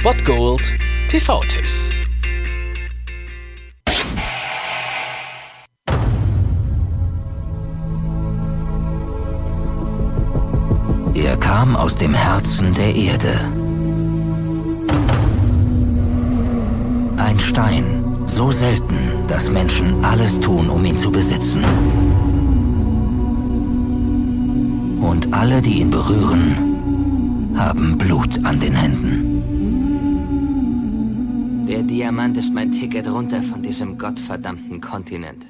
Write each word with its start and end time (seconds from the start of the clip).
Spot 0.00 0.24
Gold 0.24 0.78
TV-Tipps. 1.08 1.90
Er 11.14 11.36
kam 11.36 11.76
aus 11.76 11.94
dem 11.96 12.14
Herzen 12.14 12.72
der 12.72 12.94
Erde. 12.94 13.34
Ein 17.18 17.38
Stein, 17.38 17.84
so 18.24 18.50
selten, 18.50 18.96
dass 19.28 19.50
Menschen 19.50 20.02
alles 20.02 20.40
tun, 20.40 20.70
um 20.70 20.82
ihn 20.86 20.96
zu 20.96 21.10
besitzen. 21.10 21.62
Und 25.02 25.30
alle, 25.34 25.60
die 25.60 25.80
ihn 25.80 25.90
berühren, 25.90 26.69
haben 27.60 27.98
Blut 27.98 28.42
an 28.44 28.58
den 28.58 28.74
Händen. 28.74 29.42
Der 31.68 31.82
Diamant 31.82 32.38
ist 32.38 32.54
mein 32.54 32.72
Ticket 32.72 33.06
runter 33.06 33.42
von 33.42 33.62
diesem 33.62 33.98
gottverdammten 33.98 34.80
Kontinent. 34.80 35.46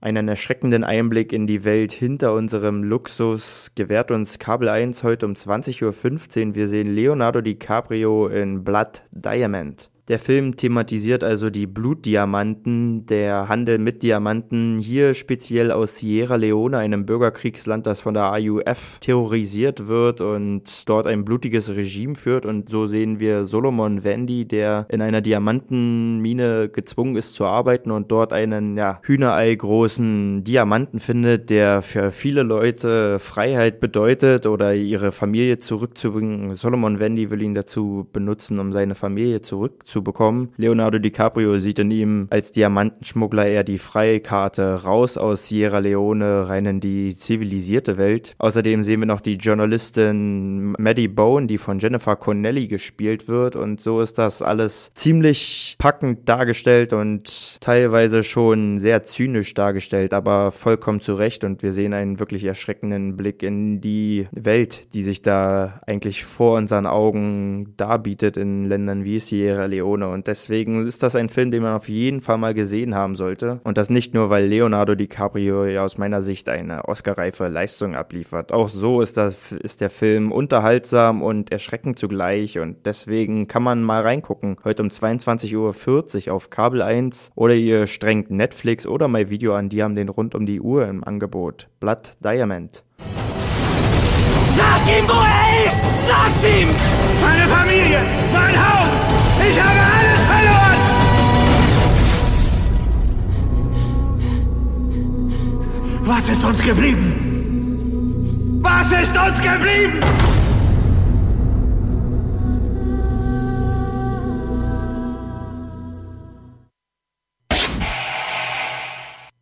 Einen 0.00 0.26
erschreckenden 0.26 0.82
Einblick 0.82 1.32
in 1.32 1.46
die 1.46 1.64
Welt 1.64 1.92
hinter 1.92 2.34
unserem 2.34 2.82
Luxus 2.82 3.70
gewährt 3.76 4.10
uns 4.10 4.40
Kabel 4.40 4.68
1 4.68 5.04
heute 5.04 5.26
um 5.26 5.34
20.15 5.34 6.48
Uhr. 6.48 6.54
Wir 6.56 6.66
sehen 6.66 6.92
Leonardo 6.92 7.40
DiCaprio 7.40 8.26
in 8.26 8.64
Blood 8.64 9.04
Diamond. 9.12 9.90
Der 10.08 10.18
Film 10.18 10.56
thematisiert 10.56 11.22
also 11.22 11.50
die 11.50 11.66
Blutdiamanten, 11.66 13.04
der 13.04 13.50
Handel 13.50 13.76
mit 13.76 14.02
Diamanten, 14.02 14.78
hier 14.78 15.12
speziell 15.12 15.70
aus 15.70 15.98
Sierra 15.98 16.36
Leone, 16.36 16.78
einem 16.78 17.04
Bürgerkriegsland, 17.04 17.86
das 17.86 18.00
von 18.00 18.14
der 18.14 18.32
AUF 18.32 19.00
terrorisiert 19.00 19.86
wird 19.86 20.22
und 20.22 20.88
dort 20.88 21.06
ein 21.06 21.26
blutiges 21.26 21.68
Regime 21.68 22.14
führt. 22.14 22.46
Und 22.46 22.70
so 22.70 22.86
sehen 22.86 23.20
wir 23.20 23.44
Solomon 23.44 24.02
Vandy, 24.02 24.46
der 24.46 24.86
in 24.88 25.02
einer 25.02 25.20
Diamantenmine 25.20 26.70
gezwungen 26.70 27.16
ist 27.16 27.34
zu 27.34 27.44
arbeiten 27.44 27.90
und 27.90 28.10
dort 28.10 28.32
einen 28.32 28.78
ja, 28.78 29.00
Hühnerei 29.02 29.54
großen 29.54 30.42
Diamanten 30.42 31.00
findet, 31.00 31.50
der 31.50 31.82
für 31.82 32.12
viele 32.12 32.44
Leute 32.44 33.18
Freiheit 33.18 33.78
bedeutet 33.78 34.46
oder 34.46 34.74
ihre 34.74 35.12
Familie 35.12 35.58
zurückzubringen. 35.58 36.56
Solomon 36.56 36.98
Vandy 36.98 37.28
will 37.28 37.42
ihn 37.42 37.54
dazu 37.54 38.08
benutzen, 38.10 38.58
um 38.58 38.72
seine 38.72 38.94
Familie 38.94 39.42
zurückzubringen 39.42 39.97
zu 39.98 40.02
bekommen. 40.02 40.50
Leonardo 40.56 40.98
DiCaprio 40.98 41.58
sieht 41.58 41.80
in 41.80 41.90
ihm 41.90 42.28
als 42.30 42.52
Diamantenschmuggler 42.52 43.46
eher 43.46 43.64
die 43.64 43.78
Freikarte 43.78 44.84
raus 44.84 45.18
aus 45.18 45.48
Sierra 45.48 45.78
Leone 45.78 46.48
rein 46.48 46.66
in 46.66 46.80
die 46.80 47.16
zivilisierte 47.16 47.98
Welt. 47.98 48.36
Außerdem 48.38 48.84
sehen 48.84 49.00
wir 49.00 49.06
noch 49.06 49.20
die 49.20 49.34
Journalistin 49.34 50.74
Maddie 50.78 51.08
Bone, 51.08 51.48
die 51.48 51.58
von 51.58 51.80
Jennifer 51.80 52.14
Connelly 52.14 52.68
gespielt 52.68 53.26
wird 53.26 53.56
und 53.56 53.80
so 53.80 54.00
ist 54.00 54.18
das 54.18 54.40
alles 54.40 54.92
ziemlich 54.94 55.74
packend 55.78 56.28
dargestellt 56.28 56.92
und 56.92 57.60
teilweise 57.60 58.22
schon 58.22 58.78
sehr 58.78 59.02
zynisch 59.02 59.54
dargestellt, 59.54 60.14
aber 60.14 60.52
vollkommen 60.52 61.00
zurecht 61.00 61.42
und 61.42 61.64
wir 61.64 61.72
sehen 61.72 61.92
einen 61.92 62.20
wirklich 62.20 62.44
erschreckenden 62.44 63.16
Blick 63.16 63.42
in 63.42 63.80
die 63.80 64.28
Welt, 64.30 64.94
die 64.94 65.02
sich 65.02 65.22
da 65.22 65.80
eigentlich 65.86 66.24
vor 66.24 66.56
unseren 66.56 66.86
Augen 66.86 67.74
darbietet 67.76 68.36
in 68.36 68.64
Ländern 68.64 69.04
wie 69.04 69.18
Sierra 69.18 69.64
Leone 69.64 69.87
Leone. 69.88 70.08
Und 70.08 70.26
deswegen 70.26 70.86
ist 70.86 71.02
das 71.02 71.16
ein 71.16 71.28
Film, 71.28 71.50
den 71.50 71.62
man 71.62 71.74
auf 71.74 71.88
jeden 71.88 72.20
Fall 72.20 72.38
mal 72.38 72.54
gesehen 72.54 72.94
haben 72.94 73.14
sollte. 73.16 73.60
Und 73.64 73.78
das 73.78 73.90
nicht 73.90 74.14
nur, 74.14 74.30
weil 74.30 74.46
Leonardo 74.46 74.94
DiCaprio 74.94 75.64
ja 75.66 75.84
aus 75.84 75.98
meiner 75.98 76.22
Sicht 76.22 76.48
eine 76.48 76.86
Oscarreife 76.86 77.48
Leistung 77.48 77.94
abliefert. 77.94 78.52
Auch 78.52 78.68
so 78.68 79.00
ist, 79.00 79.16
das, 79.16 79.52
ist 79.52 79.80
der 79.80 79.90
Film 79.90 80.32
unterhaltsam 80.32 81.22
und 81.22 81.50
erschreckend 81.50 81.98
zugleich. 81.98 82.58
Und 82.58 82.86
deswegen 82.86 83.48
kann 83.48 83.62
man 83.62 83.82
mal 83.82 84.02
reingucken. 84.02 84.56
Heute 84.64 84.82
um 84.82 84.88
22.40 84.88 86.28
Uhr 86.28 86.34
auf 86.34 86.50
Kabel 86.50 86.82
1 86.82 87.32
oder 87.34 87.54
ihr 87.54 87.86
strengt 87.86 88.30
Netflix 88.30 88.86
oder 88.86 89.08
My 89.08 89.30
Video 89.30 89.54
an. 89.54 89.68
Die 89.68 89.82
haben 89.82 89.96
den 89.96 90.08
rund 90.08 90.34
um 90.34 90.46
die 90.46 90.60
Uhr 90.60 90.86
im 90.86 91.04
Angebot. 91.04 91.68
Blood 91.80 92.12
Diamond. 92.22 92.84
Sag 94.56 94.80
ihm, 94.88 95.06
wo 95.06 95.12
er 95.12 95.66
ist! 95.66 95.80
Sag's 96.08 96.44
ihm! 96.44 96.68
Meine 97.20 97.46
Familie! 97.46 98.00
Mein 98.32 98.56
Haus! 98.56 98.87
Ich 99.50 99.58
habe 99.58 99.80
alles 99.96 100.20
verloren! 100.30 100.80
Was 106.04 106.28
ist 106.28 106.44
uns 106.44 106.62
geblieben? 106.62 108.60
Was 108.62 108.92
ist 108.92 109.16
uns 109.16 109.40
geblieben? 109.40 110.00